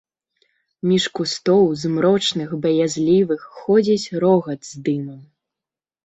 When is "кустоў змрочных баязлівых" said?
1.17-3.41